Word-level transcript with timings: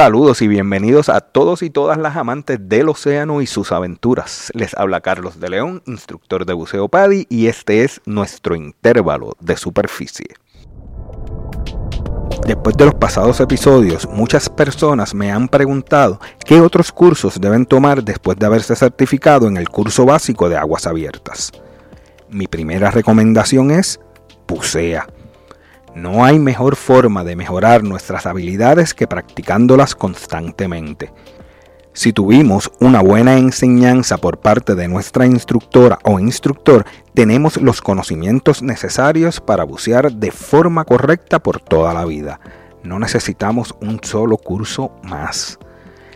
Saludos 0.00 0.40
y 0.40 0.48
bienvenidos 0.48 1.10
a 1.10 1.20
todos 1.20 1.62
y 1.62 1.68
todas 1.68 1.98
las 1.98 2.16
amantes 2.16 2.58
del 2.70 2.88
océano 2.88 3.42
y 3.42 3.46
sus 3.46 3.70
aventuras. 3.70 4.50
Les 4.54 4.72
habla 4.72 5.02
Carlos 5.02 5.38
de 5.40 5.50
León, 5.50 5.82
instructor 5.84 6.46
de 6.46 6.54
buceo 6.54 6.88
PADI, 6.88 7.26
y 7.28 7.48
este 7.48 7.84
es 7.84 8.00
nuestro 8.06 8.56
intervalo 8.56 9.36
de 9.40 9.58
superficie. 9.58 10.28
Después 12.46 12.78
de 12.78 12.86
los 12.86 12.94
pasados 12.94 13.40
episodios, 13.40 14.08
muchas 14.08 14.48
personas 14.48 15.12
me 15.12 15.30
han 15.30 15.48
preguntado 15.48 16.18
qué 16.46 16.62
otros 16.62 16.92
cursos 16.92 17.38
deben 17.38 17.66
tomar 17.66 18.02
después 18.02 18.38
de 18.38 18.46
haberse 18.46 18.74
certificado 18.76 19.48
en 19.48 19.58
el 19.58 19.68
curso 19.68 20.06
básico 20.06 20.48
de 20.48 20.56
aguas 20.56 20.86
abiertas. 20.86 21.52
Mi 22.30 22.46
primera 22.46 22.90
recomendación 22.90 23.70
es 23.70 24.00
bucea 24.48 25.06
no 25.94 26.24
hay 26.24 26.38
mejor 26.38 26.76
forma 26.76 27.24
de 27.24 27.36
mejorar 27.36 27.82
nuestras 27.82 28.26
habilidades 28.26 28.94
que 28.94 29.06
practicándolas 29.06 29.94
constantemente. 29.94 31.12
Si 31.92 32.12
tuvimos 32.12 32.70
una 32.78 33.02
buena 33.02 33.36
enseñanza 33.36 34.16
por 34.16 34.38
parte 34.38 34.76
de 34.76 34.86
nuestra 34.86 35.26
instructora 35.26 35.98
o 36.04 36.20
instructor, 36.20 36.86
tenemos 37.14 37.56
los 37.56 37.82
conocimientos 37.82 38.62
necesarios 38.62 39.40
para 39.40 39.64
bucear 39.64 40.12
de 40.12 40.30
forma 40.30 40.84
correcta 40.84 41.40
por 41.40 41.60
toda 41.60 41.92
la 41.92 42.04
vida. 42.04 42.38
No 42.84 43.00
necesitamos 43.00 43.74
un 43.80 44.00
solo 44.02 44.36
curso 44.36 44.92
más. 45.02 45.58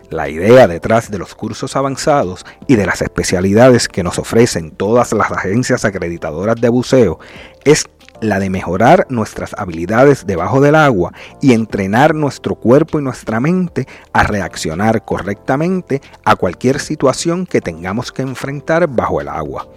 La 0.09 0.29
idea 0.29 0.67
detrás 0.67 1.11
de 1.11 1.17
los 1.17 1.35
cursos 1.35 1.75
avanzados 1.75 2.45
y 2.67 2.75
de 2.75 2.85
las 2.85 3.01
especialidades 3.01 3.89
que 3.89 4.03
nos 4.03 4.17
ofrecen 4.17 4.71
todas 4.71 5.11
las 5.11 5.31
agencias 5.31 5.83
acreditadoras 5.83 6.55
de 6.55 6.69
buceo 6.69 7.19
es 7.65 7.85
la 8.29 8.39
de 8.39 8.49
mejorar 8.49 9.05
nuestras 9.09 9.53
habilidades 9.57 10.25
debajo 10.25 10.61
del 10.61 10.75
agua 10.75 11.13
y 11.41 11.53
entrenar 11.53 12.15
nuestro 12.15 12.55
cuerpo 12.55 12.99
y 12.99 13.03
nuestra 13.03 13.39
mente 13.39 13.87
a 14.13 14.23
reaccionar 14.23 15.05
correctamente 15.05 16.01
a 16.23 16.35
cualquier 16.35 16.79
situación 16.79 17.45
que 17.45 17.61
tengamos 17.61 18.11
que 18.11 18.21
enfrentar 18.21 18.87
bajo 18.87 19.21
el 19.21 19.27
agua. 19.27 19.67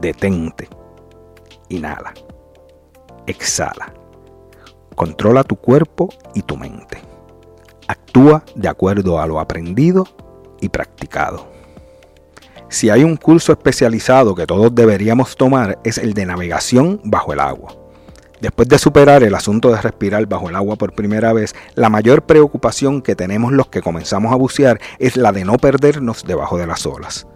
Detente. 0.00 0.68
Inhala. 1.68 2.12
Exhala. 3.26 3.92
Controla 4.94 5.44
tu 5.44 5.56
cuerpo 5.56 6.08
y 6.34 6.42
tu 6.42 6.56
mente. 6.56 7.00
Actúa 7.88 8.44
de 8.54 8.68
acuerdo 8.68 9.20
a 9.20 9.26
lo 9.26 9.40
aprendido 9.40 10.06
y 10.60 10.68
practicado. 10.68 11.59
Si 12.70 12.88
hay 12.88 13.02
un 13.02 13.16
curso 13.16 13.50
especializado 13.50 14.36
que 14.36 14.46
todos 14.46 14.72
deberíamos 14.72 15.36
tomar 15.36 15.80
es 15.82 15.98
el 15.98 16.14
de 16.14 16.24
navegación 16.24 17.00
bajo 17.02 17.32
el 17.32 17.40
agua. 17.40 17.74
Después 18.40 18.68
de 18.68 18.78
superar 18.78 19.24
el 19.24 19.34
asunto 19.34 19.72
de 19.72 19.82
respirar 19.82 20.24
bajo 20.26 20.48
el 20.48 20.54
agua 20.54 20.76
por 20.76 20.92
primera 20.92 21.32
vez, 21.32 21.56
la 21.74 21.88
mayor 21.88 22.22
preocupación 22.22 23.02
que 23.02 23.16
tenemos 23.16 23.52
los 23.52 23.66
que 23.66 23.82
comenzamos 23.82 24.32
a 24.32 24.36
bucear 24.36 24.80
es 25.00 25.16
la 25.16 25.32
de 25.32 25.44
no 25.44 25.56
perdernos 25.56 26.22
debajo 26.24 26.58
de 26.58 26.68
las 26.68 26.86
olas. 26.86 27.26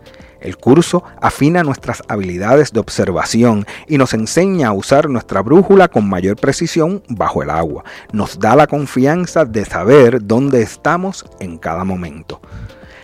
El 0.41 0.57
curso 0.57 1.03
afina 1.21 1.65
nuestras 1.65 2.05
habilidades 2.07 2.73
de 2.73 2.79
observación 2.79 3.67
y 3.89 3.99
nos 3.99 4.15
enseña 4.15 4.69
a 4.69 4.73
usar 4.73 5.11
nuestra 5.11 5.43
brújula 5.43 5.89
con 5.89 6.09
mayor 6.09 6.37
precisión 6.37 7.03
bajo 7.09 7.43
el 7.43 7.51
agua. 7.51 7.83
Nos 8.13 8.39
da 8.39 8.55
la 8.55 8.69
confianza 8.69 9.45
de 9.45 9.65
saber 9.65 10.25
dónde 10.25 10.63
estamos 10.63 11.27
en 11.41 11.59
cada 11.59 11.83
momento. 11.83 12.41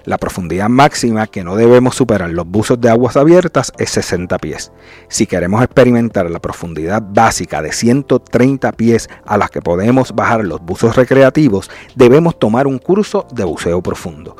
La 0.04 0.18
profundidad 0.18 0.68
máxima 0.68 1.26
que 1.26 1.44
no 1.44 1.56
debemos 1.56 1.94
superar 1.94 2.30
los 2.30 2.46
buzos 2.46 2.80
de 2.80 2.90
aguas 2.90 3.16
abiertas 3.16 3.72
es 3.78 3.90
60 3.90 4.38
pies. 4.38 4.72
Si 5.08 5.26
queremos 5.26 5.62
experimentar 5.62 6.30
la 6.30 6.38
profundidad 6.38 7.02
básica 7.02 7.62
de 7.62 7.72
130 7.72 8.72
pies 8.72 9.08
a 9.26 9.36
las 9.36 9.50
que 9.50 9.60
podemos 9.60 10.14
bajar 10.14 10.44
los 10.44 10.60
buzos 10.60 10.96
recreativos, 10.96 11.70
debemos 11.94 12.38
tomar 12.38 12.66
un 12.66 12.78
curso 12.78 13.26
de 13.32 13.44
buceo 13.44 13.82
profundo. 13.82 14.36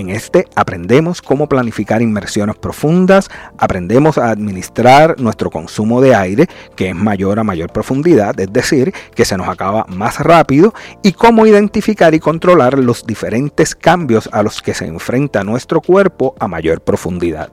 En 0.00 0.08
este 0.08 0.46
aprendemos 0.54 1.20
cómo 1.20 1.46
planificar 1.46 2.00
inmersiones 2.00 2.56
profundas, 2.56 3.28
aprendemos 3.58 4.16
a 4.16 4.30
administrar 4.30 5.20
nuestro 5.20 5.50
consumo 5.50 6.00
de 6.00 6.14
aire, 6.14 6.46
que 6.74 6.88
es 6.88 6.94
mayor 6.94 7.38
a 7.38 7.44
mayor 7.44 7.70
profundidad, 7.70 8.40
es 8.40 8.50
decir, 8.50 8.94
que 9.14 9.26
se 9.26 9.36
nos 9.36 9.46
acaba 9.46 9.84
más 9.88 10.18
rápido, 10.20 10.72
y 11.02 11.12
cómo 11.12 11.44
identificar 11.44 12.14
y 12.14 12.18
controlar 12.18 12.78
los 12.78 13.04
diferentes 13.04 13.74
cambios 13.74 14.26
a 14.32 14.42
los 14.42 14.62
que 14.62 14.72
se 14.72 14.86
enfrenta 14.86 15.44
nuestro 15.44 15.82
cuerpo 15.82 16.34
a 16.40 16.48
mayor 16.48 16.80
profundidad. 16.80 17.50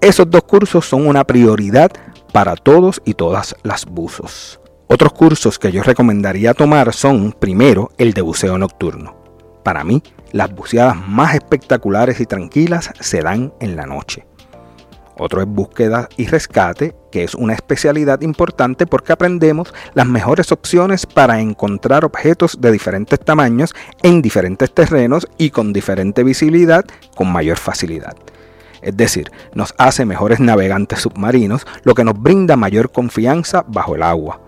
Esos 0.00 0.30
dos 0.30 0.44
cursos 0.44 0.86
son 0.86 1.08
una 1.08 1.24
prioridad 1.24 1.90
para 2.32 2.54
todos 2.54 3.02
y 3.04 3.14
todas 3.14 3.56
las 3.64 3.84
buzos. 3.84 4.60
Otros 4.86 5.12
cursos 5.12 5.58
que 5.58 5.72
yo 5.72 5.82
recomendaría 5.82 6.54
tomar 6.54 6.94
son, 6.94 7.32
primero, 7.32 7.90
el 7.98 8.12
de 8.12 8.22
buceo 8.22 8.58
nocturno. 8.58 9.17
Para 9.62 9.84
mí, 9.84 10.02
las 10.32 10.54
buceadas 10.54 10.96
más 10.96 11.34
espectaculares 11.34 12.20
y 12.20 12.26
tranquilas 12.26 12.90
se 13.00 13.20
dan 13.20 13.52
en 13.60 13.76
la 13.76 13.86
noche. 13.86 14.26
Otro 15.18 15.40
es 15.42 15.48
búsqueda 15.48 16.08
y 16.16 16.26
rescate, 16.26 16.94
que 17.10 17.24
es 17.24 17.34
una 17.34 17.52
especialidad 17.52 18.20
importante 18.20 18.86
porque 18.86 19.12
aprendemos 19.12 19.74
las 19.94 20.06
mejores 20.06 20.52
opciones 20.52 21.06
para 21.06 21.40
encontrar 21.40 22.04
objetos 22.04 22.60
de 22.60 22.70
diferentes 22.70 23.18
tamaños 23.18 23.74
en 24.02 24.22
diferentes 24.22 24.72
terrenos 24.72 25.26
y 25.36 25.50
con 25.50 25.72
diferente 25.72 26.22
visibilidad 26.22 26.84
con 27.16 27.32
mayor 27.32 27.56
facilidad. 27.56 28.14
Es 28.80 28.96
decir, 28.96 29.28
nos 29.54 29.74
hace 29.76 30.04
mejores 30.04 30.38
navegantes 30.38 31.00
submarinos, 31.00 31.66
lo 31.82 31.94
que 31.94 32.04
nos 32.04 32.20
brinda 32.20 32.56
mayor 32.56 32.92
confianza 32.92 33.64
bajo 33.66 33.96
el 33.96 34.04
agua. 34.04 34.40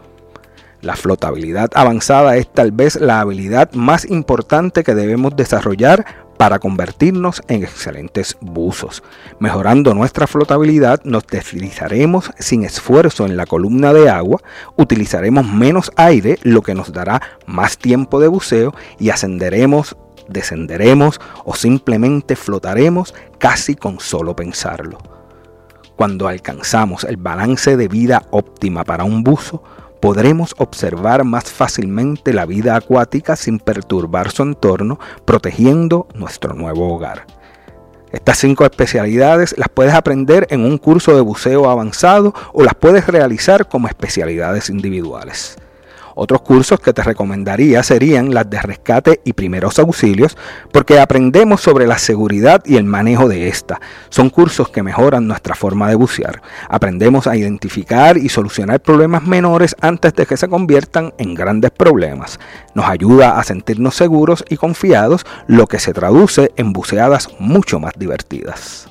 La 0.83 0.97
flotabilidad 0.97 1.71
avanzada 1.75 2.37
es 2.37 2.51
tal 2.51 2.73
vez 2.73 2.97
la 2.97 3.21
habilidad 3.21 3.73
más 3.75 4.09
importante 4.11 4.83
que 4.83 4.95
debemos 4.95 5.37
desarrollar 5.37 6.07
para 6.39 6.59
convertirnos 6.59 7.43
en 7.49 7.65
excelentes 7.65 8.39
buzos. 8.41 9.03
Mejorando 9.41 9.93
nuestra 9.93 10.27
flotabilidad 10.27 11.03
nos 11.05 11.27
deslizaremos 11.27 12.31
sin 12.39 12.65
esfuerzo 12.65 13.27
en 13.27 13.37
la 13.37 13.45
columna 13.45 13.93
de 13.93 14.09
agua, 14.09 14.41
utilizaremos 14.79 15.47
menos 15.47 15.93
aire, 15.97 16.39
lo 16.45 16.63
que 16.63 16.75
nos 16.75 16.95
dará 16.95 17.21
más 17.45 17.77
tiempo 17.77 18.19
de 18.19 18.29
buceo 18.29 18.73
y 18.99 19.11
ascenderemos, 19.11 19.99
descenderemos 20.29 21.21
o 21.45 21.55
simplemente 21.55 22.37
flotaremos 22.37 23.15
casi 23.39 23.75
con 23.75 24.01
solo 24.01 24.35
pensarlo. 24.35 24.97
Cuando 25.95 26.27
alcanzamos 26.27 27.05
el 27.05 27.19
balance 27.19 27.77
de 27.77 27.87
vida 27.87 28.23
óptima 28.31 28.85
para 28.85 29.05
un 29.05 29.23
buzo, 29.23 29.63
podremos 30.01 30.55
observar 30.59 31.25
más 31.25 31.45
fácilmente 31.45 32.33
la 32.33 32.47
vida 32.47 32.75
acuática 32.75 33.37
sin 33.37 33.59
perturbar 33.59 34.31
su 34.31 34.43
entorno, 34.43 34.99
protegiendo 35.25 36.09
nuestro 36.15 36.55
nuevo 36.55 36.95
hogar. 36.95 37.27
Estas 38.13 38.39
cinco 38.39 38.65
especialidades 38.65 39.55
las 39.57 39.69
puedes 39.69 39.95
aprender 39.95 40.47
en 40.51 40.65
un 40.65 40.79
curso 40.79 41.15
de 41.15 41.21
buceo 41.21 41.71
avanzado 41.71 42.35
o 42.53 42.65
las 42.65 42.75
puedes 42.75 43.07
realizar 43.07 43.69
como 43.69 43.87
especialidades 43.87 44.69
individuales. 44.69 45.57
Otros 46.23 46.43
cursos 46.43 46.79
que 46.81 46.93
te 46.93 47.03
recomendaría 47.03 47.83
serían 47.83 48.35
las 48.35 48.51
de 48.51 48.61
rescate 48.61 49.23
y 49.25 49.33
primeros 49.33 49.79
auxilios, 49.79 50.37
porque 50.71 51.01
aprendemos 51.01 51.63
sobre 51.63 51.87
la 51.87 51.97
seguridad 51.97 52.61
y 52.67 52.77
el 52.77 52.85
manejo 52.85 53.27
de 53.27 53.49
esta. 53.49 53.81
Son 54.11 54.29
cursos 54.29 54.69
que 54.69 54.83
mejoran 54.83 55.27
nuestra 55.27 55.55
forma 55.55 55.89
de 55.89 55.95
bucear. 55.95 56.43
Aprendemos 56.69 57.27
a 57.27 57.39
identificar 57.39 58.19
y 58.19 58.29
solucionar 58.29 58.81
problemas 58.81 59.23
menores 59.23 59.75
antes 59.81 60.13
de 60.13 60.27
que 60.27 60.37
se 60.37 60.49
conviertan 60.49 61.15
en 61.17 61.35
grandes 61.35 61.71
problemas. 61.71 62.39
Nos 62.75 62.85
ayuda 62.85 63.39
a 63.39 63.43
sentirnos 63.43 63.95
seguros 63.95 64.45
y 64.51 64.59
confiados, 64.59 65.25
lo 65.47 65.69
que 65.69 65.79
se 65.79 65.95
traduce 65.95 66.53
en 66.57 66.75
buceadas 66.75 67.31
mucho 67.39 67.81
más 67.81 67.95
divertidas. 67.97 68.91